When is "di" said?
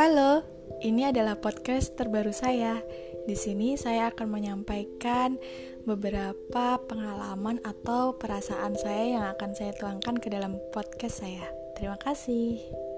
3.28-3.36